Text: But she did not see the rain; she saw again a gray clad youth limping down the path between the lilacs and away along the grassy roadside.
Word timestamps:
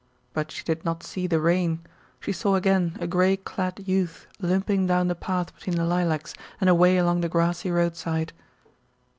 But 0.33 0.49
she 0.49 0.63
did 0.63 0.83
not 0.83 1.03
see 1.03 1.27
the 1.27 1.39
rain; 1.39 1.81
she 2.19 2.31
saw 2.31 2.55
again 2.55 2.97
a 2.99 3.05
gray 3.05 3.37
clad 3.37 3.87
youth 3.87 4.25
limping 4.39 4.87
down 4.87 5.09
the 5.09 5.13
path 5.13 5.53
between 5.53 5.75
the 5.75 5.85
lilacs 5.85 6.33
and 6.59 6.67
away 6.71 6.97
along 6.97 7.21
the 7.21 7.29
grassy 7.29 7.69
roadside. 7.69 8.33